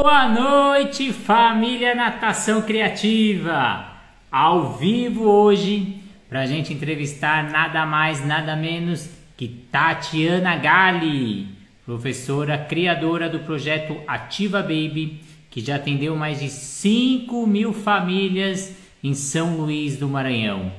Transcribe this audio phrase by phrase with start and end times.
[0.00, 3.84] Boa noite, família Natação Criativa!
[4.30, 11.48] Ao vivo hoje, para a gente entrevistar nada mais, nada menos que Tatiana Gali,
[11.84, 19.14] professora criadora do projeto Ativa Baby, que já atendeu mais de 5 mil famílias em
[19.14, 20.70] São Luís do Maranhão.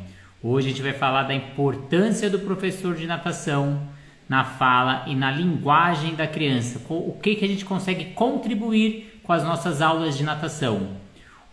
[0.41, 3.85] Hoje a gente vai falar da importância do professor de natação
[4.29, 6.79] na fala e na linguagem da criança.
[6.87, 10.97] O que, que a gente consegue contribuir com as nossas aulas de natação.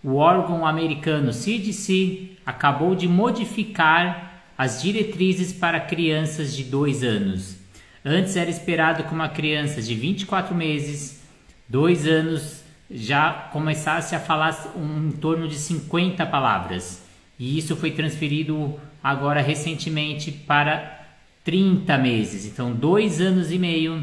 [0.02, 7.58] O órgão americano CDC acabou de modificar as diretrizes para crianças de 2 anos.
[8.02, 11.22] Antes era esperado que uma criança de 24 meses,
[11.68, 17.02] 2 anos, já começasse a falar um, em torno de 50 palavras.
[17.38, 21.08] E isso foi transferido agora recentemente para
[21.44, 22.46] 30 meses.
[22.46, 24.02] Então, dois anos e meio,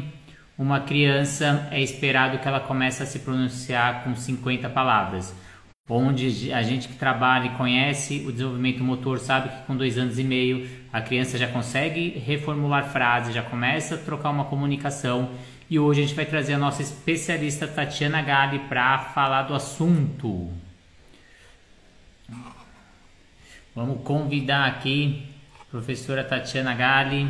[0.56, 5.34] uma criança é esperado que ela comece a se pronunciar com 50 palavras.
[5.88, 10.18] Onde a gente que trabalha e conhece o desenvolvimento motor sabe que com dois anos
[10.18, 15.30] e meio a criança já consegue reformular frases, já começa a trocar uma comunicação.
[15.68, 20.50] E hoje a gente vai trazer a nossa especialista Tatiana Gali para falar do assunto.
[23.74, 25.26] Vamos convidar aqui
[25.68, 27.28] professora Tatiana Gali,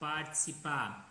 [0.00, 1.03] participar.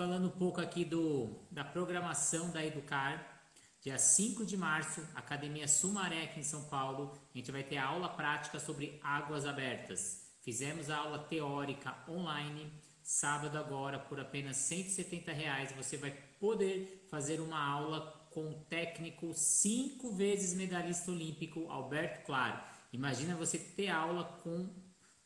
[0.00, 3.44] Falando um pouco aqui do, da programação da Educar,
[3.82, 8.08] dia 5 de março, Academia Sumaré aqui em São Paulo, a gente vai ter aula
[8.08, 10.22] prática sobre águas abertas.
[10.40, 17.38] Fizemos a aula teórica online, sábado agora, por apenas 170 reais, você vai poder fazer
[17.38, 22.58] uma aula com o técnico cinco vezes medalhista olímpico Alberto Claro.
[22.90, 24.66] Imagina você ter aula com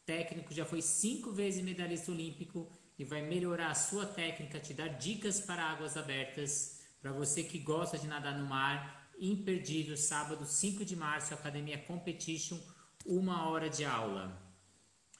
[0.04, 4.88] técnico, já foi cinco vezes medalhista olímpico e vai melhorar a sua técnica, te dar
[4.88, 6.80] dicas para águas abertas.
[7.00, 12.58] Para você que gosta de nadar no mar, imperdível, sábado 5 de março, Academia Competition,
[13.04, 14.40] uma hora de aula.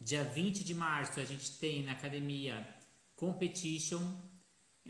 [0.01, 2.67] Dia 20 de março, a gente tem na Academia
[3.17, 4.03] Competition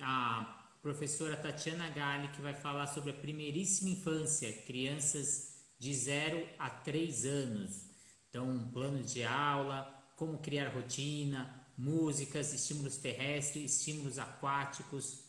[0.01, 6.69] a professora Tatiana Gali, que vai falar sobre a primeiríssima infância, crianças de 0 a
[6.69, 7.91] 3 anos.
[8.29, 9.85] Então, um plano de aula,
[10.17, 15.25] como criar rotina, músicas, estímulos terrestres, estímulos aquáticos.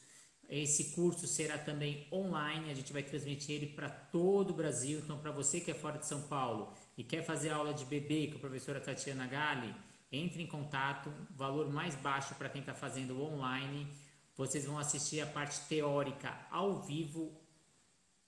[0.47, 4.99] Esse curso será também online, a gente vai transmitir ele para todo o Brasil.
[4.99, 8.27] Então, para você que é fora de São Paulo e quer fazer aula de bebê
[8.27, 9.73] com a professora Tatiana Gali,
[10.11, 11.11] entre em contato.
[11.31, 13.87] Valor mais baixo para quem está fazendo online.
[14.35, 17.31] Vocês vão assistir a parte teórica ao vivo,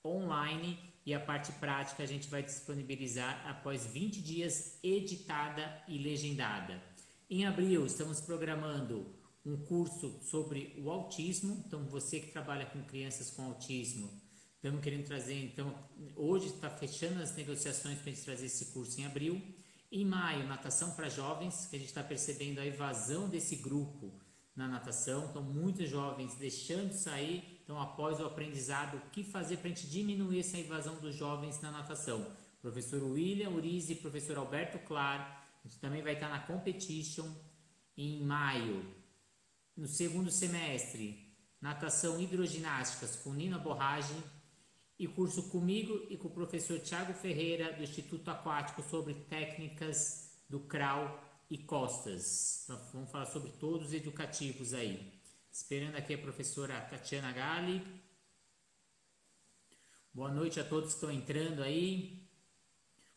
[0.04, 6.82] online e a parte prática a gente vai disponibilizar após 20 dias editada e legendada.
[7.30, 9.06] Em abril estamos programando
[9.46, 14.10] um curso sobre o autismo, então você que trabalha com crianças com autismo,
[14.56, 15.74] estamos querendo trazer, então
[16.16, 19.42] hoje está fechando as negociações para a gente trazer esse curso em abril.
[19.92, 24.20] Em maio, natação para jovens, que a gente está percebendo a evasão desse grupo
[24.56, 29.58] na natação, então muitos jovens deixando de sair então, após o aprendizado, o que fazer
[29.58, 32.26] para a gente diminuir essa invasão dos jovens na natação?
[32.62, 37.30] Professor William Urize e professor Alberto Clar, gente também vai estar na competition
[37.96, 38.96] em maio.
[39.76, 44.16] No segundo semestre, natação hidroginásticas com Nina Borrage
[44.98, 50.62] e curso comigo e com o professor Tiago Ferreira do Instituto Aquático sobre técnicas do
[50.62, 51.20] crawl
[51.50, 52.64] e costas.
[52.64, 55.14] Então, vamos falar sobre todos os educativos aí.
[55.52, 57.86] Esperando aqui a professora Tatiana Gali.
[60.14, 62.26] Boa noite a todos que estão entrando aí.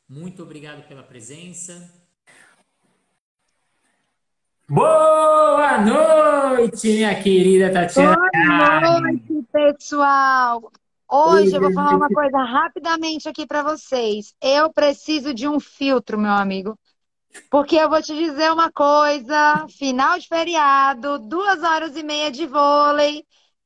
[0.08, 1.99] Muito obrigado pela presença.
[4.70, 8.16] Boa noite, minha querida Tatiana.
[8.32, 10.70] Boa noite, pessoal.
[11.10, 14.32] Hoje eu vou falar uma coisa rapidamente aqui para vocês.
[14.40, 16.78] Eu preciso de um filtro, meu amigo.
[17.50, 22.46] Porque eu vou te dizer uma coisa: final de feriado, duas horas e meia de
[22.46, 23.24] vôlei.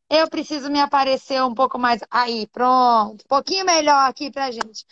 [0.08, 2.00] Eu preciso me aparecer um pouco mais.
[2.10, 3.22] Aí, pronto.
[3.26, 4.86] Um pouquinho melhor aqui pra gente.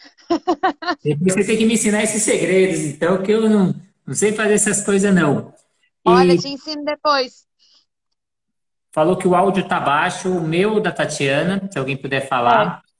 [1.02, 3.74] Depois você tem que me ensinar esses segredos, então, que eu não,
[4.06, 5.54] não sei fazer essas coisas, não.
[6.04, 6.10] E...
[6.10, 7.46] Olha, te ensino depois.
[8.90, 12.82] Falou que o áudio tá baixo, o meu da Tatiana, se alguém puder falar.
[12.86, 12.92] É.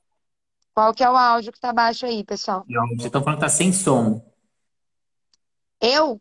[0.75, 2.65] Qual que é o áudio que tá baixo aí, pessoal?
[2.67, 4.25] Vocês estão falando que tá sem som.
[5.79, 6.19] Eu?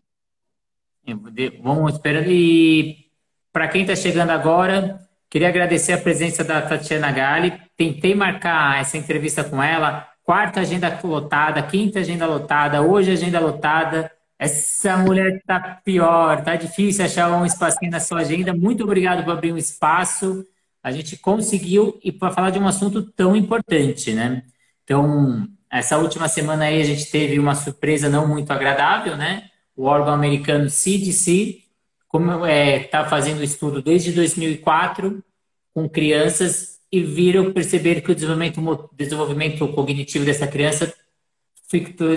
[1.61, 2.29] Vamos esperando.
[2.29, 3.09] E
[3.53, 7.57] para quem está chegando agora, queria agradecer a presença da Tatiana Gali.
[7.77, 10.07] Tentei marcar essa entrevista com ela.
[10.23, 14.11] Quarta agenda lotada, quinta agenda lotada, hoje agenda lotada.
[14.41, 18.51] Essa mulher tá pior, tá difícil achar um espacinho na sua agenda.
[18.55, 20.43] Muito obrigado por abrir um espaço.
[20.81, 24.41] a gente conseguiu e para falar de um assunto tão importante, né?
[24.83, 29.47] Então, essa última semana aí a gente teve uma surpresa não muito agradável, né?
[29.75, 31.61] O órgão americano CDC
[32.07, 35.23] como é, está fazendo estudo desde 2004
[35.71, 40.91] com crianças e viram perceber que o desenvolvimento, desenvolvimento cognitivo dessa criança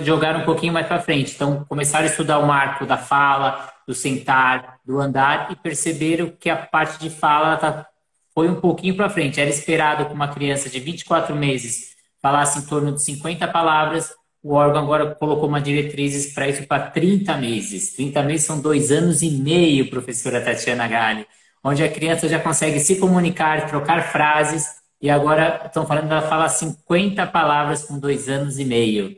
[0.03, 1.33] jogaram um pouquinho mais para frente.
[1.33, 6.49] Então, começaram a estudar o marco da fala, do sentar, do andar e perceberam que
[6.49, 7.87] a parte de fala tá,
[8.33, 9.39] foi um pouquinho para frente.
[9.39, 14.11] Era esperado que uma criança de 24 meses falasse em torno de 50 palavras.
[14.43, 17.93] O órgão agora colocou uma diretrizes para isso para 30 meses.
[17.93, 21.25] 30 meses são dois anos e meio, professora Tatiana Galli,
[21.63, 26.49] onde a criança já consegue se comunicar, trocar frases, e agora estão falando ela falar
[26.49, 29.15] 50 palavras com dois anos e meio.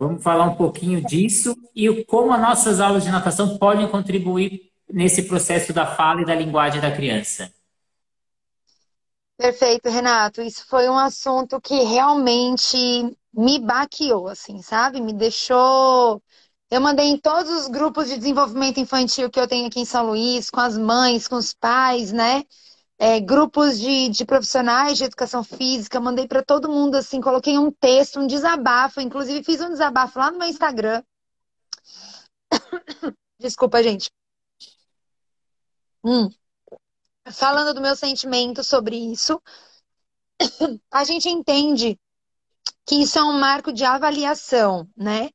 [0.00, 5.24] Vamos falar um pouquinho disso e como as nossas aulas de natação podem contribuir nesse
[5.24, 7.52] processo da fala e da linguagem da criança.
[9.36, 10.40] Perfeito, Renato.
[10.40, 12.78] Isso foi um assunto que realmente
[13.32, 15.02] me baqueou, assim, sabe?
[15.02, 16.22] Me deixou.
[16.70, 20.06] Eu mandei em todos os grupos de desenvolvimento infantil que eu tenho aqui em São
[20.06, 22.42] Luís, com as mães, com os pais, né?
[23.02, 27.70] É, grupos de, de profissionais de educação física, mandei para todo mundo assim, coloquei um
[27.70, 31.02] texto, um desabafo, inclusive fiz um desabafo lá no meu Instagram.
[33.40, 34.10] Desculpa, gente.
[36.04, 36.28] Hum.
[37.32, 39.40] Falando do meu sentimento sobre isso,
[40.92, 41.98] a gente entende
[42.84, 45.30] que isso é um marco de avaliação, né?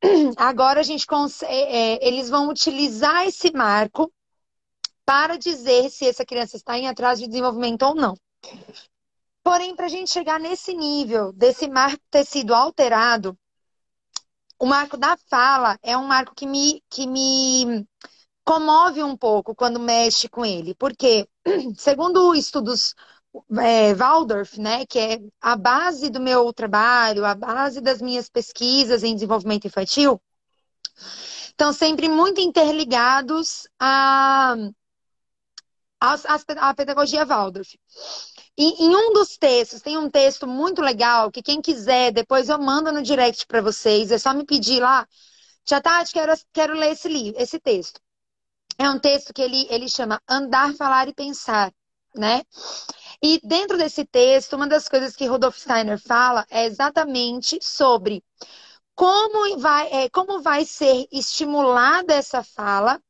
[0.38, 4.10] Agora a gente consegue, é, é, eles vão utilizar esse marco
[5.06, 8.14] para dizer se essa criança está em atraso de desenvolvimento ou não.
[9.42, 13.38] Porém, para a gente chegar nesse nível, desse marco ter sido alterado,
[14.58, 17.86] o marco da fala é um marco que me, que me
[18.44, 20.74] comove um pouco quando mexe com ele.
[20.74, 21.28] Porque,
[21.78, 22.94] segundo estudos
[23.60, 29.04] é, Waldorf, né, que é a base do meu trabalho, a base das minhas pesquisas
[29.04, 30.20] em desenvolvimento infantil,
[31.48, 34.56] estão sempre muito interligados a
[36.00, 37.78] a, pedagogia Waldorf.
[38.56, 42.58] E, em um dos textos, tem um texto muito legal que quem quiser, depois eu
[42.58, 45.06] mando no direct para vocês, é só me pedir lá.
[45.64, 48.00] Tia Tati, quero, quero ler esse livro, esse texto.
[48.78, 51.72] É um texto que ele, ele chama Andar, Falar e Pensar,
[52.14, 52.42] né?
[53.22, 58.22] E dentro desse texto, uma das coisas que Rudolf Steiner fala é exatamente sobre
[58.94, 63.00] como vai, é, como vai ser estimulada essa fala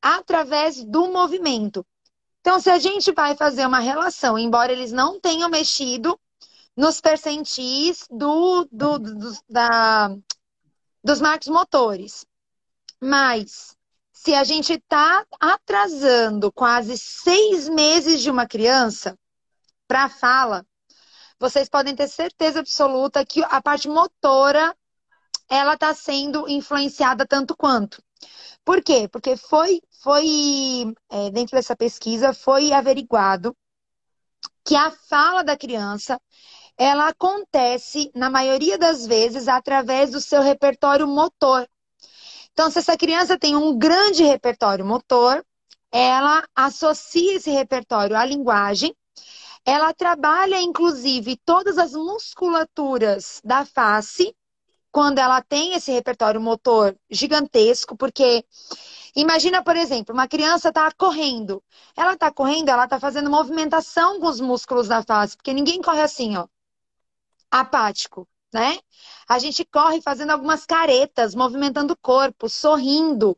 [0.00, 1.84] através do movimento.
[2.48, 6.18] Então, se a gente vai fazer uma relação, embora eles não tenham mexido
[6.74, 10.16] nos percentis do, do, do, da,
[11.04, 12.24] dos marcos motores,
[12.98, 13.76] mas
[14.14, 19.14] se a gente está atrasando quase seis meses de uma criança
[19.86, 20.64] para fala,
[21.38, 24.74] vocês podem ter certeza absoluta que a parte motora
[25.50, 28.02] ela está sendo influenciada tanto quanto.
[28.64, 29.08] Por quê?
[29.08, 33.56] Porque foi, foi é, dentro dessa pesquisa, foi averiguado
[34.64, 36.20] que a fala da criança
[36.76, 41.68] ela acontece, na maioria das vezes, através do seu repertório motor.
[42.52, 45.44] Então, se essa criança tem um grande repertório motor,
[45.90, 48.94] ela associa esse repertório à linguagem,
[49.64, 54.34] ela trabalha, inclusive, todas as musculaturas da face
[54.90, 58.44] quando ela tem esse repertório motor gigantesco, porque
[59.14, 61.62] imagina, por exemplo, uma criança está correndo.
[61.96, 66.00] Ela está correndo, ela está fazendo movimentação com os músculos da face, porque ninguém corre
[66.02, 66.46] assim, ó,
[67.50, 68.78] apático, né?
[69.28, 73.36] A gente corre fazendo algumas caretas, movimentando o corpo, sorrindo,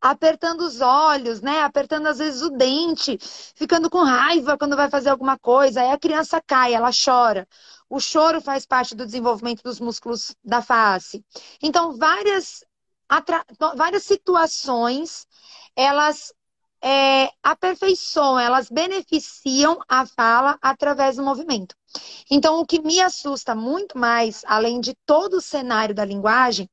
[0.00, 1.62] apertando os olhos, né?
[1.62, 3.18] Apertando às vezes o dente,
[3.54, 5.80] ficando com raiva quando vai fazer alguma coisa.
[5.80, 7.48] Aí a criança cai, ela chora.
[7.88, 11.24] O choro faz parte do desenvolvimento dos músculos da face.
[11.62, 12.64] Então, várias,
[13.76, 15.26] várias situações,
[15.76, 16.32] elas
[16.82, 21.74] é, aperfeiçoam, elas beneficiam a fala através do movimento.
[22.30, 26.68] Então, o que me assusta muito mais, além de todo o cenário da linguagem,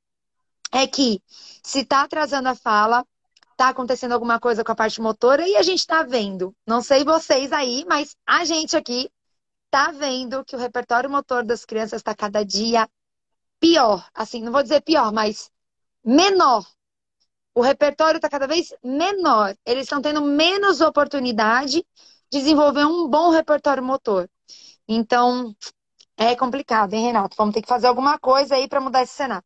[0.71, 1.21] é que
[1.63, 3.05] se está atrasando a fala,
[3.51, 6.53] está acontecendo alguma coisa com a parte motora e a gente está vendo.
[6.67, 9.09] Não sei vocês aí, mas a gente aqui
[9.71, 12.89] está vendo que o repertório motor das crianças está cada dia
[13.57, 14.05] pior.
[14.13, 15.49] Assim, não vou dizer pior, mas
[16.03, 16.65] menor.
[17.55, 19.55] O repertório está cada vez menor.
[19.65, 21.85] Eles estão tendo menos oportunidade
[22.29, 24.29] de desenvolver um bom repertório motor.
[24.87, 25.55] Então,
[26.17, 27.35] é complicado, hein, Renato?
[27.37, 29.43] Vamos ter que fazer alguma coisa aí para mudar esse cenário.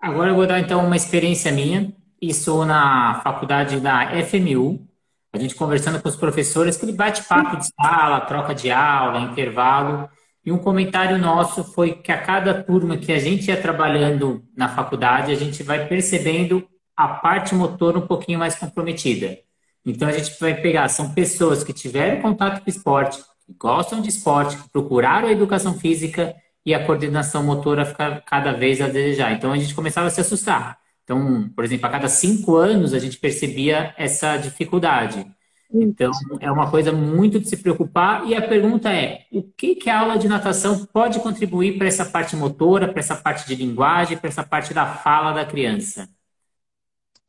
[0.00, 1.92] Agora eu vou dar então uma experiência minha.
[2.22, 4.87] Estou na faculdade da FMU,
[5.32, 10.08] a gente conversando com os professores, aquele bate-papo de sala, troca de aula, intervalo.
[10.44, 14.68] E um comentário nosso foi que a cada turma que a gente ia trabalhando na
[14.68, 16.66] faculdade, a gente vai percebendo
[16.96, 19.38] a parte motor um pouquinho mais comprometida.
[19.84, 24.08] Então a gente vai pegar, são pessoas que tiveram contato com esporte, que gostam de
[24.08, 29.32] esporte, que procuraram a educação física e a coordenação motora fica cada vez a desejar.
[29.32, 30.78] Então a gente começava a se assustar.
[31.08, 35.26] Então, por exemplo, a cada cinco anos a gente percebia essa dificuldade.
[35.72, 38.26] Então, é uma coisa muito de se preocupar.
[38.26, 42.04] E a pergunta é: o que, que a aula de natação pode contribuir para essa
[42.04, 46.06] parte motora, para essa parte de linguagem, para essa parte da fala da criança?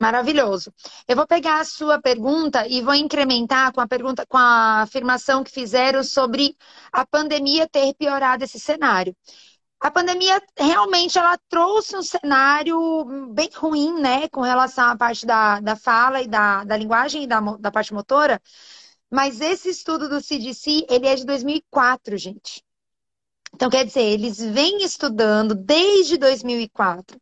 [0.01, 0.73] Maravilhoso.
[1.07, 5.43] Eu vou pegar a sua pergunta e vou incrementar com a pergunta, com a afirmação
[5.43, 6.55] que fizeram sobre
[6.91, 9.15] a pandemia ter piorado esse cenário.
[9.79, 15.61] A pandemia realmente ela trouxe um cenário bem ruim, né, com relação à parte da,
[15.61, 18.41] da fala e da, da linguagem e da, da parte motora.
[19.09, 22.63] Mas esse estudo do CDC, ele é de 2004, gente.
[23.53, 27.19] Então, quer dizer, eles vêm estudando desde 2004.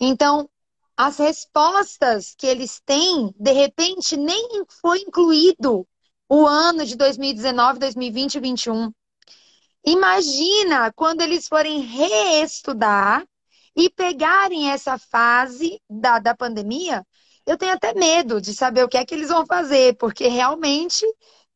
[0.00, 0.48] Então,
[0.96, 5.86] as respostas que eles têm, de repente, nem foi incluído
[6.28, 8.92] o ano de 2019, 2020 e 2021.
[9.84, 13.24] Imagina quando eles forem reestudar
[13.76, 17.04] e pegarem essa fase da, da pandemia.
[17.46, 21.04] Eu tenho até medo de saber o que é que eles vão fazer, porque realmente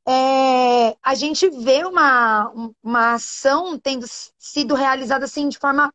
[0.08, 2.52] é, a gente vê uma,
[2.82, 4.06] uma ação tendo
[4.38, 5.92] sido realizada assim de forma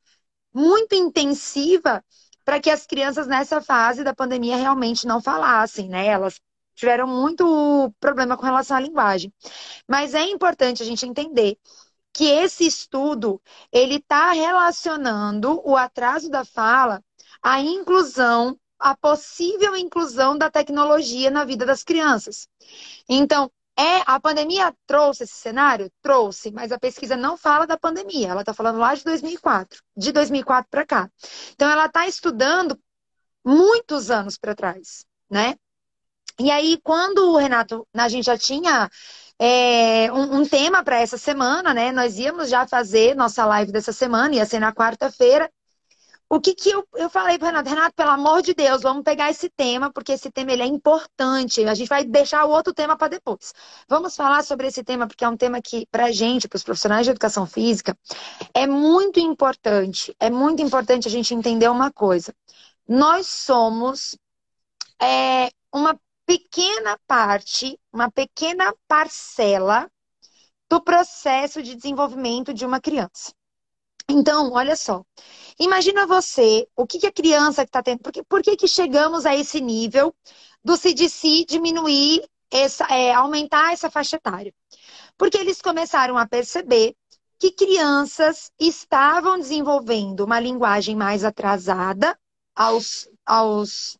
[0.53, 2.03] muito intensiva
[2.45, 6.07] para que as crianças nessa fase da pandemia realmente não falassem, né?
[6.07, 6.39] Elas
[6.75, 9.31] tiveram muito problema com relação à linguagem.
[9.87, 11.57] Mas é importante a gente entender
[12.13, 13.41] que esse estudo
[13.71, 17.03] ele está relacionando o atraso da fala
[17.41, 22.47] à inclusão, à possível inclusão da tecnologia na vida das crianças.
[23.07, 25.91] Então, é, a pandemia trouxe esse cenário?
[26.01, 30.11] Trouxe, mas a pesquisa não fala da pandemia, ela está falando lá de 2004, de
[30.11, 31.11] 2004 para cá.
[31.53, 32.77] Então, ela está estudando
[33.43, 35.55] muitos anos para trás, né?
[36.39, 38.89] E aí, quando o Renato, a gente já tinha
[39.43, 41.91] é, um, um, tema para essa semana, né?
[41.91, 45.51] Nós íamos já fazer nossa live dessa semana, ia ser na quarta-feira.
[46.29, 47.69] O que, que eu, eu falei para Renato?
[47.71, 51.65] Renato, pelo amor de Deus, vamos pegar esse tema, porque esse tema ele é importante.
[51.65, 53.51] A gente vai deixar o outro tema para depois.
[53.89, 56.63] Vamos falar sobre esse tema, porque é um tema que, para a gente, para os
[56.63, 57.97] profissionais de educação física,
[58.53, 60.15] é muito importante.
[60.19, 62.31] É muito importante a gente entender uma coisa.
[62.87, 64.15] Nós somos
[65.01, 65.99] é, uma
[66.31, 69.91] pequena parte, uma pequena parcela
[70.69, 73.33] do processo de desenvolvimento de uma criança.
[74.07, 75.03] Então, olha só.
[75.59, 77.99] Imagina você, o que, que a criança que está tendo.
[77.99, 80.15] Por, que, por que, que chegamos a esse nível
[80.63, 84.53] do CDC diminuir, essa, é, aumentar essa faixa etária?
[85.17, 86.95] Porque eles começaram a perceber
[87.37, 92.17] que crianças estavam desenvolvendo uma linguagem mais atrasada
[92.55, 93.97] aos, aos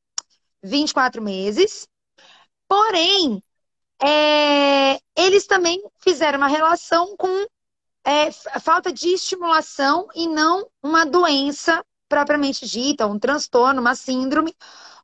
[0.64, 1.91] 24 meses.
[2.72, 3.44] Porém,
[4.02, 7.46] é, eles também fizeram uma relação com
[8.06, 14.56] é, falta de estimulação e não uma doença propriamente dita, um transtorno, uma síndrome,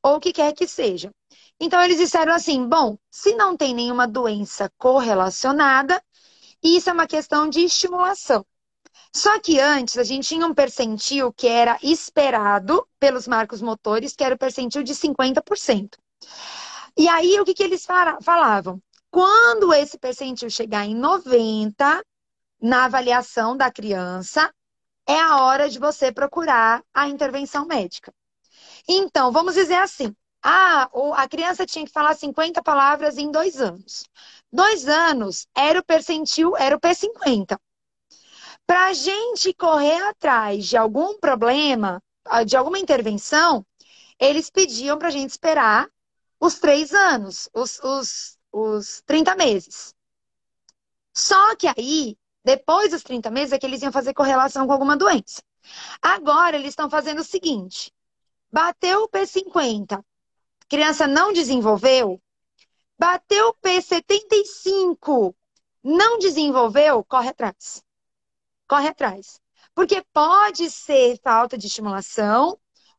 [0.01, 1.11] ou o que quer que seja.
[1.59, 6.01] Então, eles disseram assim: bom, se não tem nenhuma doença correlacionada,
[6.63, 8.45] isso é uma questão de estimulação.
[9.13, 14.23] Só que antes a gente tinha um percentil que era esperado pelos marcos motores, que
[14.23, 15.97] era o percentil de 50%.
[16.97, 18.81] E aí, o que, que eles falavam?
[19.11, 22.03] Quando esse percentil chegar em 90,
[22.61, 24.51] na avaliação da criança,
[25.07, 28.11] é a hora de você procurar a intervenção médica.
[28.87, 34.05] Então, vamos dizer assim: ah, a criança tinha que falar 50 palavras em dois anos.
[34.51, 37.59] Dois anos era o percentil, era o P50.
[38.65, 43.65] Para a gente correr atrás de algum problema, ah, de alguma intervenção,
[44.19, 45.87] eles pediam para a gente esperar
[46.39, 49.93] os três anos, os, os, os 30 meses.
[51.13, 54.95] Só que aí depois dos 30 meses é que eles iam fazer correlação com alguma
[54.95, 55.41] doença.
[56.01, 57.93] Agora eles estão fazendo o seguinte:
[58.51, 60.03] bateu o P50,
[60.69, 62.21] criança não desenvolveu,
[62.97, 65.35] bateu o P75,
[65.83, 67.83] não desenvolveu, corre atrás.
[68.67, 69.41] Corre atrás.
[69.73, 72.57] Porque pode ser falta de estimulação,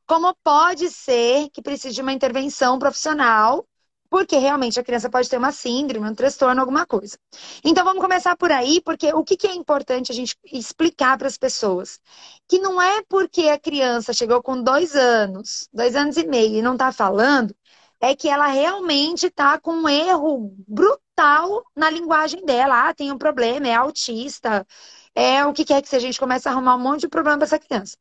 [0.09, 3.67] como pode ser que precise de uma intervenção profissional
[4.11, 7.19] porque realmente a criança pode ter uma síndrome, um transtorno, alguma coisa.
[7.65, 11.37] Então vamos começar por aí, porque o que é importante a gente explicar para as
[11.37, 12.01] pessoas?
[12.49, 16.63] Que não é porque a criança chegou com dois anos, dois anos e meio e
[16.63, 17.55] não está falando,
[18.01, 22.89] é que ela realmente está com um erro brutal na linguagem dela.
[22.89, 24.67] Ah, tem um problema, é autista,
[25.15, 26.07] é o que quer que seja.
[26.07, 27.97] A gente começa a arrumar um monte de problema para essa criança.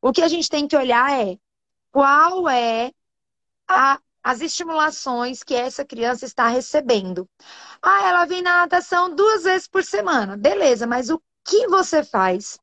[0.00, 1.36] O que a gente tem que olhar é
[1.92, 2.92] qual é
[3.68, 7.28] a, as estimulações que essa criança está recebendo.
[7.82, 10.36] Ah, ela vem na natação duas vezes por semana.
[10.36, 12.58] Beleza, mas o que você faz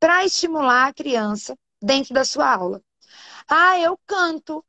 [0.00, 2.82] para estimular a criança dentro da sua aula?
[3.48, 4.64] Ah, eu canto.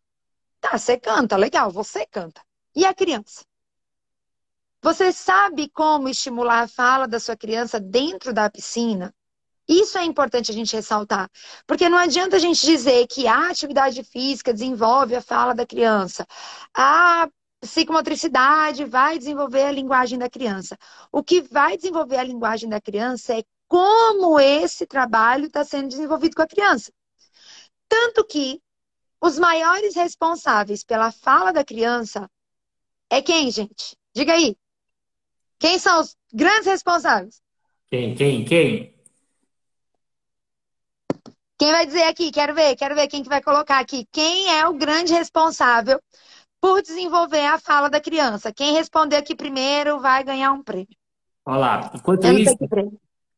[0.61, 2.41] Tá, você canta, legal, você canta.
[2.75, 3.45] E a criança?
[4.81, 9.13] Você sabe como estimular a fala da sua criança dentro da piscina?
[9.67, 11.29] Isso é importante a gente ressaltar.
[11.65, 16.25] Porque não adianta a gente dizer que a atividade física desenvolve a fala da criança.
[16.73, 17.27] A
[17.59, 20.77] psicomotricidade vai desenvolver a linguagem da criança.
[21.11, 26.35] O que vai desenvolver a linguagem da criança é como esse trabalho está sendo desenvolvido
[26.35, 26.91] com a criança.
[27.89, 28.61] Tanto que
[29.19, 32.29] os maiores responsáveis pela fala da criança
[33.09, 33.97] é quem, gente?
[34.13, 34.55] Diga aí.
[35.59, 37.41] Quem são os grandes responsáveis?
[37.89, 38.96] Quem, quem, quem?
[41.57, 42.31] Quem vai dizer aqui?
[42.31, 44.07] Quero ver, quero ver quem que vai colocar aqui.
[44.11, 45.99] Quem é o grande responsável
[46.61, 48.53] por desenvolver a fala da criança?
[48.53, 50.95] Quem responder aqui primeiro vai ganhar um prêmio.
[51.43, 52.55] Olá, enquanto isso,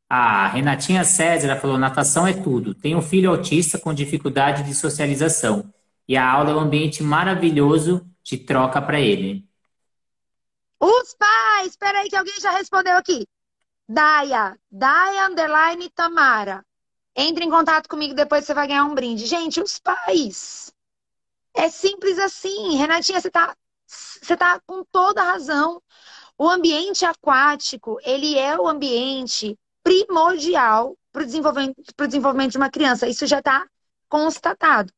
[0.10, 2.74] a Renatinha César falou: natação é tudo.
[2.74, 5.72] Tenho um filho autista com dificuldade de socialização.
[6.08, 9.48] E a aula é um ambiente maravilhoso de troca para ele.
[10.80, 11.68] Os pais!
[11.68, 13.28] Espera aí que alguém já respondeu aqui.
[13.88, 16.66] Daia, Daia Underline Tamara.
[17.16, 19.26] Entre em contato comigo, depois você vai ganhar um brinde.
[19.26, 20.72] Gente, os pais.
[21.54, 22.76] É simples assim.
[22.76, 25.82] Renatinha, você tá, você tá com toda a razão.
[26.38, 31.76] O ambiente aquático, ele é o ambiente primordial para o desenvolvimento,
[32.08, 33.08] desenvolvimento de uma criança.
[33.08, 33.68] Isso já está
[34.08, 34.94] constatado.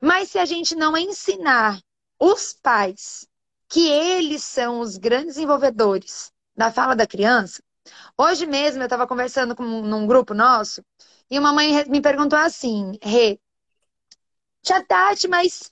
[0.00, 1.80] Mas se a gente não ensinar
[2.18, 3.26] os pais
[3.68, 7.62] que eles são os grandes desenvolvedores da fala da criança,
[8.16, 10.82] hoje mesmo eu estava conversando com, num grupo nosso
[11.30, 13.38] e uma mãe me perguntou assim, Rê,
[14.62, 15.70] Tia Tati, mas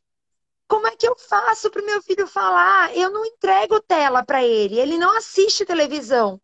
[0.68, 2.96] como é que eu faço para o meu filho falar?
[2.96, 6.40] Eu não entrego tela para ele, ele não assiste televisão.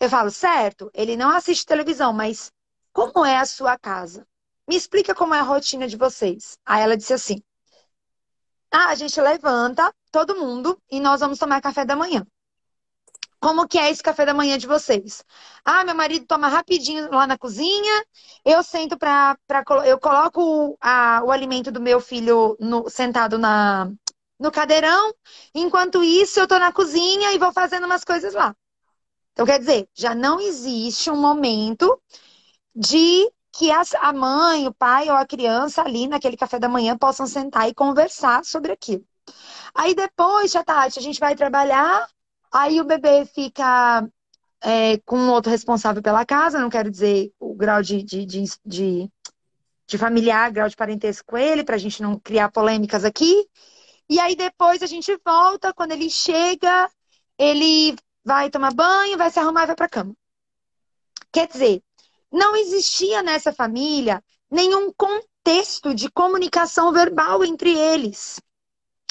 [0.00, 2.52] Eu falo, certo, ele não assiste televisão, mas
[2.92, 4.26] como é a sua casa?
[4.68, 6.58] Me explica como é a rotina de vocês.
[6.64, 7.42] Aí ela disse assim:
[8.70, 12.26] Ah, a gente levanta todo mundo e nós vamos tomar café da manhã.
[13.42, 15.24] Como que é esse café da manhã de vocês?
[15.64, 18.04] Ah, meu marido toma rapidinho lá na cozinha,
[18.44, 19.36] eu sento para
[19.84, 23.90] eu coloco a, o alimento do meu filho no, sentado na,
[24.38, 25.12] no cadeirão,
[25.54, 28.54] enquanto isso eu tô na cozinha e vou fazendo umas coisas lá.
[29.32, 32.00] Então, quer dizer, já não existe um momento
[32.74, 37.26] de que a mãe, o pai ou a criança ali naquele café da manhã possam
[37.26, 39.04] sentar e conversar sobre aquilo.
[39.74, 42.08] Aí depois, já tarde, a gente vai trabalhar,
[42.52, 44.06] aí o bebê fica
[44.60, 49.10] é, com outro responsável pela casa, não quero dizer o grau de, de, de, de,
[49.86, 53.48] de familiar, grau de parentesco com ele, para a gente não criar polêmicas aqui.
[54.08, 56.90] E aí depois a gente volta, quando ele chega,
[57.38, 60.14] ele vai tomar banho, vai se arrumar e vai para cama.
[61.32, 61.82] Quer dizer,
[62.30, 68.40] não existia nessa família nenhum contexto de comunicação verbal entre eles.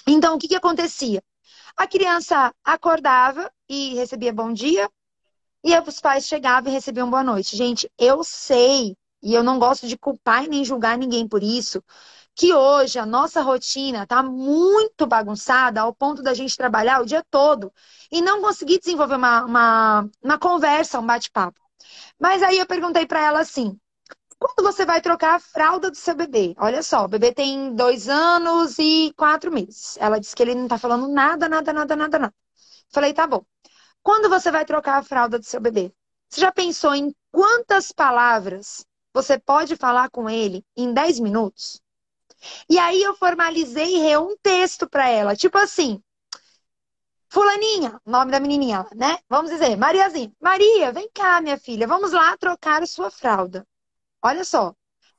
[0.07, 1.21] Então, o que, que acontecia?
[1.75, 4.89] A criança acordava e recebia bom dia,
[5.63, 7.55] e os pais chegavam e recebiam boa noite.
[7.55, 11.83] Gente, eu sei, e eu não gosto de culpar e nem julgar ninguém por isso,
[12.35, 17.23] que hoje a nossa rotina está muito bagunçada ao ponto da gente trabalhar o dia
[17.29, 17.73] todo
[18.11, 21.59] e não conseguir desenvolver uma, uma, uma conversa, um bate-papo.
[22.19, 23.79] Mas aí eu perguntei para ela assim:
[24.41, 26.55] quando você vai trocar a fralda do seu bebê?
[26.57, 29.97] Olha só, o bebê tem dois anos e quatro meses.
[29.99, 32.33] Ela disse que ele não está falando nada, nada, nada, nada, nada.
[32.91, 33.45] Falei, tá bom.
[34.01, 35.93] Quando você vai trocar a fralda do seu bebê?
[36.27, 41.79] Você já pensou em quantas palavras você pode falar com ele em 10 minutos?
[42.67, 46.01] E aí eu formalizei um texto para ela, tipo assim,
[47.29, 49.19] Fulaninha, nome da menininha, né?
[49.29, 50.33] Vamos dizer, Mariazinha.
[50.41, 53.67] Maria, vem cá, minha filha, vamos lá trocar a sua fralda.
[54.23, 54.73] Olha só.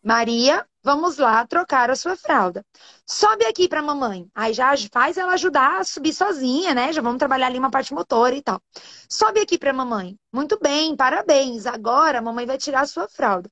[0.04, 2.64] Maria, vamos lá trocar a sua fralda.
[3.06, 4.28] Sobe aqui para mamãe.
[4.34, 6.92] Aí já faz ela ajudar a subir sozinha, né?
[6.92, 8.60] Já vamos trabalhar ali uma parte motora e tal.
[9.08, 10.16] Sobe aqui para mamãe.
[10.32, 11.66] Muito bem, parabéns.
[11.66, 13.48] Agora a mamãe vai tirar a sua fralda.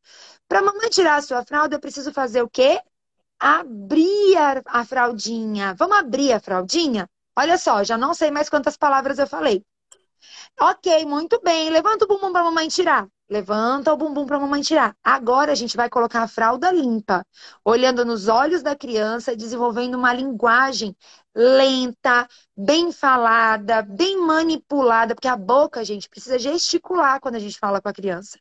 [0.49, 2.81] Para mamãe tirar a sua fralda, eu preciso fazer o quê?
[3.41, 4.37] abrir
[4.67, 5.75] a fraldinha.
[5.75, 7.09] Vamos abrir a fraldinha?
[7.37, 9.65] Olha só, já não sei mais quantas palavras eu falei.
[10.61, 11.71] Ok, muito bem.
[11.71, 13.09] Levanta o bumbum para mamãe tirar.
[13.31, 14.97] Levanta o bumbum para a mamãe tirar.
[15.05, 17.25] Agora a gente vai colocar a fralda limpa,
[17.65, 20.97] olhando nos olhos da criança, desenvolvendo uma linguagem
[21.33, 27.81] lenta, bem falada, bem manipulada, porque a boca, gente, precisa gesticular quando a gente fala
[27.81, 28.37] com a criança.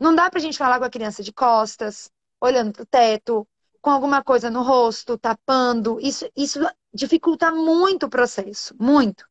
[0.00, 3.46] Não dá para a gente falar com a criança de costas, olhando para o teto,
[3.82, 5.98] com alguma coisa no rosto, tapando.
[6.00, 6.58] Isso, isso
[6.94, 9.26] dificulta muito o processo, muito.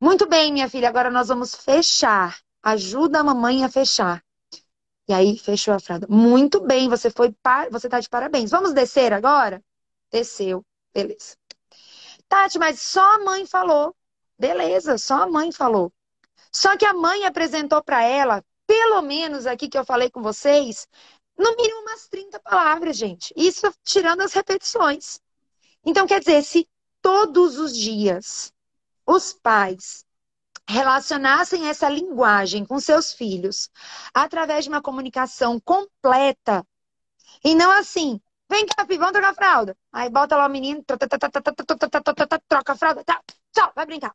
[0.00, 2.36] Muito bem, minha filha, agora nós vamos fechar.
[2.62, 4.23] Ajuda a mamãe a fechar.
[5.08, 6.06] E aí fechou a fralda.
[6.08, 7.70] Muito bem, você foi par...
[7.70, 8.50] você tá de parabéns.
[8.50, 9.62] Vamos descer agora?
[10.10, 10.64] Desceu.
[10.92, 11.36] Beleza.
[12.28, 13.94] Tati, mas só a mãe falou.
[14.38, 15.92] Beleza, só a mãe falou.
[16.50, 20.86] Só que a mãe apresentou para ela, pelo menos aqui que eu falei com vocês,
[21.36, 23.32] no mínimo umas 30 palavras, gente.
[23.36, 25.20] Isso tirando as repetições.
[25.84, 26.68] Então, quer dizer, se
[27.02, 28.52] todos os dias
[29.06, 30.04] os pais
[30.68, 33.68] relacionassem essa linguagem com seus filhos
[34.12, 36.66] através de uma comunicação completa
[37.44, 39.76] e não assim, vem cá, filho, vamos trocar fralda.
[39.92, 43.20] Aí bota lá o menino, troca a fralda, tá,
[43.52, 44.14] tchau, vai brincar.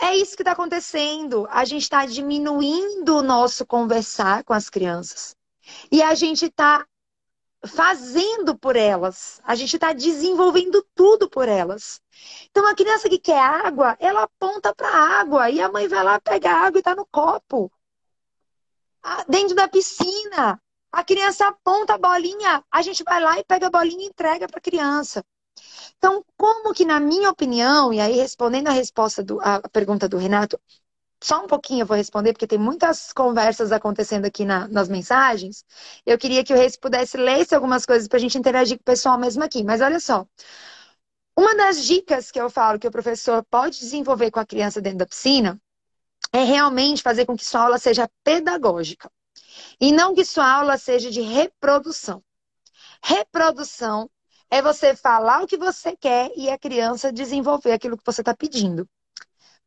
[0.00, 1.46] É isso que está acontecendo.
[1.50, 5.36] A gente está diminuindo o nosso conversar com as crianças.
[5.90, 6.84] E a gente está
[7.66, 9.40] fazendo por elas.
[9.44, 12.00] A gente está desenvolvendo tudo por elas.
[12.50, 16.02] Então, a criança que quer água, ela aponta para a água e a mãe vai
[16.02, 17.70] lá pegar a água e está no copo.
[19.28, 23.70] Dentro da piscina, a criança aponta a bolinha, a gente vai lá e pega a
[23.70, 25.24] bolinha e entrega para a criança.
[25.98, 30.16] Então, como que, na minha opinião, e aí respondendo a resposta do, a pergunta do
[30.16, 30.58] Renato,
[31.22, 35.64] só um pouquinho eu vou responder, porque tem muitas conversas acontecendo aqui na, nas mensagens.
[36.04, 38.84] Eu queria que o Reis pudesse ler algumas coisas para a gente interagir com o
[38.84, 39.64] pessoal mesmo aqui.
[39.64, 40.26] Mas olha só.
[41.36, 44.98] Uma das dicas que eu falo que o professor pode desenvolver com a criança dentro
[44.98, 45.60] da piscina
[46.32, 49.10] é realmente fazer com que sua aula seja pedagógica.
[49.80, 52.22] E não que sua aula seja de reprodução.
[53.02, 54.10] Reprodução
[54.50, 58.34] é você falar o que você quer e a criança desenvolver aquilo que você está
[58.34, 58.88] pedindo.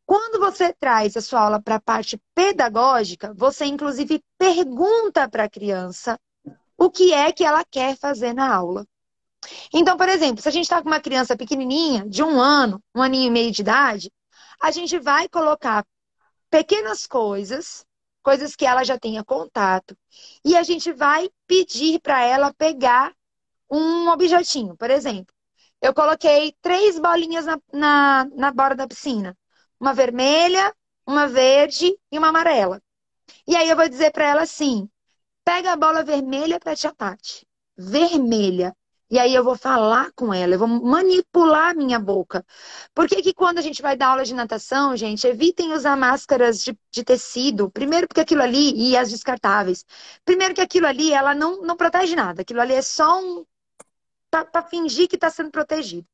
[0.08, 5.50] Quando você traz a sua aula para a parte pedagógica, você inclusive pergunta para a
[5.50, 6.18] criança
[6.78, 8.88] o que é que ela quer fazer na aula.
[9.74, 13.02] Então, por exemplo, se a gente está com uma criança pequenininha, de um ano, um
[13.02, 14.10] aninho e meio de idade,
[14.62, 15.86] a gente vai colocar
[16.50, 17.86] pequenas coisas,
[18.24, 19.94] coisas que ela já tenha contato,
[20.46, 23.14] e a gente vai pedir para ela pegar
[23.70, 24.74] um objetinho.
[24.78, 25.36] Por exemplo,
[25.82, 29.36] eu coloquei três bolinhas na, na, na borda da piscina
[29.80, 30.74] uma vermelha,
[31.06, 32.82] uma verde e uma amarela.
[33.48, 34.90] E aí eu vou dizer para ela assim:
[35.44, 37.48] pega a bola vermelha para tia Tati.
[37.78, 38.76] Vermelha.
[39.10, 42.46] E aí eu vou falar com ela, eu vou manipular minha boca.
[42.94, 46.62] Por que, que quando a gente vai dar aula de natação, gente, evitem usar máscaras
[46.62, 47.72] de, de tecido.
[47.72, 49.86] Primeiro porque aquilo ali, e as descartáveis.
[50.26, 52.42] Primeiro que aquilo ali, ela não, não protege nada.
[52.42, 53.46] Aquilo ali é só um...
[54.30, 56.06] para fingir que está sendo protegido.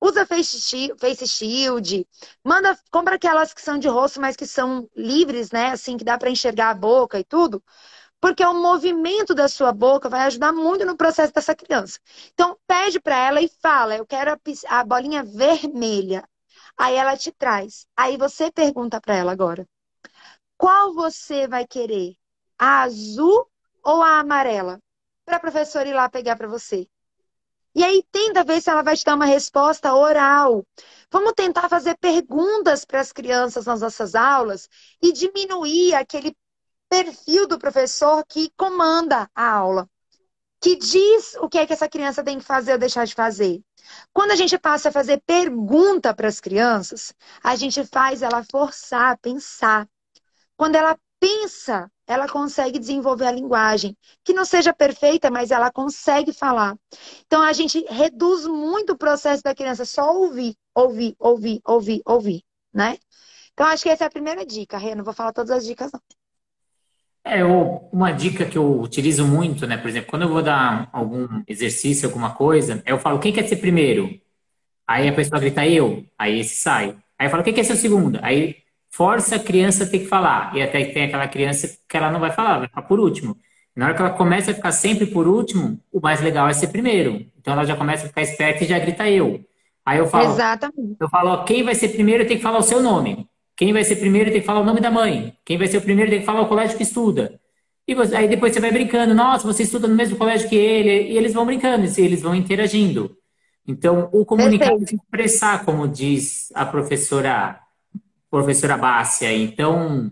[0.00, 2.06] Usa face shield, face shield,
[2.44, 5.68] manda, compra aquelas que são de rosto, mas que são livres, né?
[5.70, 7.62] Assim, que dá para enxergar a boca e tudo.
[8.20, 11.98] Porque o movimento da sua boca vai ajudar muito no processo dessa criança.
[12.32, 16.28] Então, pede para ela e fala: Eu quero a, a bolinha vermelha.
[16.76, 17.86] Aí ela te traz.
[17.96, 19.66] Aí você pergunta para ela agora:
[20.56, 22.16] Qual você vai querer?
[22.58, 23.48] A azul
[23.84, 24.80] ou a amarela?
[25.24, 26.88] Para a professora ir lá pegar para você.
[27.74, 30.64] E aí tenta ver se ela vai te dar uma resposta oral.
[31.10, 34.68] Vamos tentar fazer perguntas para as crianças nas nossas aulas
[35.02, 36.36] e diminuir aquele
[36.88, 39.88] perfil do professor que comanda a aula,
[40.60, 43.60] que diz o que é que essa criança tem que fazer ou deixar de fazer.
[44.12, 49.12] Quando a gente passa a fazer pergunta para as crianças, a gente faz ela forçar
[49.12, 49.88] a pensar.
[50.56, 53.96] Quando ela pensa, ela consegue desenvolver a linguagem.
[54.22, 56.76] Que não seja perfeita, mas ela consegue falar.
[57.26, 62.42] Então a gente reduz muito o processo da criança só ouvir, ouvir, ouvir, ouvir, ouvir,
[62.72, 62.96] né?
[63.52, 64.94] Então acho que essa é a primeira dica, Rê.
[64.94, 66.00] Não vou falar todas as dicas, não.
[67.26, 69.78] É, uma dica que eu utilizo muito, né?
[69.78, 73.56] Por exemplo, quando eu vou dar algum exercício, alguma coisa, eu falo, quem quer ser
[73.56, 74.20] primeiro?
[74.86, 76.04] Aí a pessoa grita, eu.
[76.18, 76.96] Aí esse sai.
[77.18, 78.18] Aí eu falo, quem quer ser o segundo?
[78.22, 78.63] Aí
[78.96, 80.54] força a criança a ter que falar.
[80.56, 83.36] E até tem aquela criança que ela não vai falar, vai ficar por último.
[83.74, 86.68] Na hora que ela começa a ficar sempre por último, o mais legal é ser
[86.68, 87.26] primeiro.
[87.36, 89.44] Então ela já começa a ficar esperta e já grita eu.
[89.84, 90.96] Aí eu falo, Exatamente.
[91.00, 93.28] eu falo, ó, quem vai ser primeiro tem que falar o seu nome.
[93.56, 95.36] Quem vai ser primeiro tem que falar o nome da mãe.
[95.44, 97.40] Quem vai ser o primeiro tem que falar o colégio que estuda.
[97.86, 101.12] E você, aí depois você vai brincando, nossa, você estuda no mesmo colégio que ele,
[101.12, 103.14] e eles vão brincando, e eles vão interagindo.
[103.66, 107.63] Então, o comunicar é expressar, como diz a professora
[108.34, 109.32] professora Bássia.
[109.32, 110.10] Então,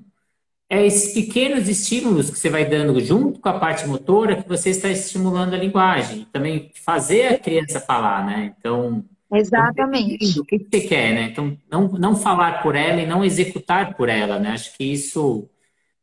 [0.70, 4.70] é esses pequenos estímulos que você vai dando junto com a parte motora que você
[4.70, 6.26] está estimulando a linguagem.
[6.32, 8.54] Também fazer a criança falar, né?
[8.56, 9.04] Então,
[9.34, 10.38] Exatamente.
[10.38, 11.22] O que você quer, né?
[11.32, 14.50] Então, não, não falar por ela e não executar por ela, né?
[14.50, 15.48] Acho que isso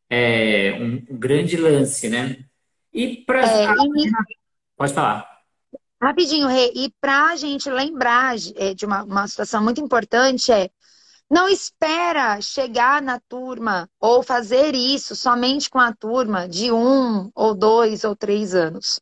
[0.10, 2.38] é um, grande lance, né?
[2.92, 3.42] E para.
[3.42, 4.12] É, e...
[4.76, 5.26] Pode falar.
[6.02, 6.72] Rapidinho, Rê.
[6.76, 10.70] E para a gente lembrar é, de uma, uma situação muito importante é
[11.30, 17.54] não espera chegar na turma ou fazer isso somente com a turma de um ou
[17.54, 19.00] dois ou três anos.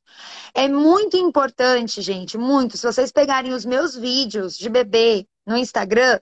[0.54, 2.78] É muito importante, gente, muito.
[2.78, 6.20] Se vocês pegarem os meus vídeos de bebê no Instagram,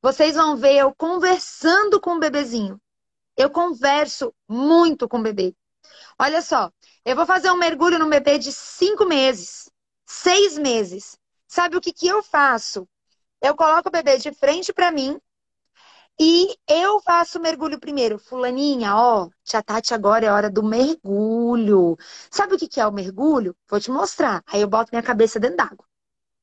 [0.00, 2.80] vocês vão ver eu conversando com o bebezinho.
[3.36, 5.54] Eu converso muito com o bebê.
[6.18, 6.70] Olha só,
[7.04, 9.70] eu vou fazer um mergulho no bebê de cinco meses,
[10.06, 11.18] seis meses.
[11.46, 12.88] Sabe o que, que eu faço?
[13.42, 15.20] Eu coloco o bebê de frente para mim
[16.24, 18.16] e eu faço mergulho primeiro.
[18.16, 21.96] Fulaninha, ó, tia Tati, agora é hora do mergulho.
[22.30, 23.56] Sabe o que é o mergulho?
[23.68, 24.40] Vou te mostrar.
[24.46, 25.84] Aí eu boto minha cabeça dentro d'água.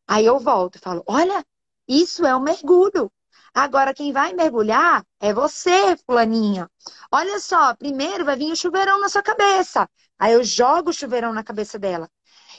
[0.07, 1.45] Aí eu volto e falo: olha,
[1.87, 3.09] isso é o mergulho.
[3.53, 6.69] Agora quem vai mergulhar é você, fulaninha.
[7.09, 9.89] Olha só, primeiro vai vir o chuveirão na sua cabeça.
[10.19, 12.09] Aí eu jogo o chuveirão na cabeça dela.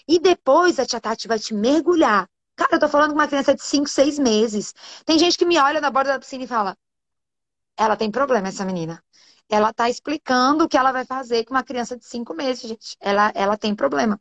[0.08, 2.26] E depois a tia Tati vai te mergulhar.
[2.56, 4.74] Cara, eu tô falando com uma criança de 5, 6 meses.
[5.04, 6.76] Tem gente que me olha na borda da piscina e fala:
[7.80, 9.02] ela tem problema, essa menina.
[9.48, 12.96] Ela tá explicando o que ela vai fazer com uma criança de cinco meses, gente.
[13.00, 14.20] Ela, ela tem problema.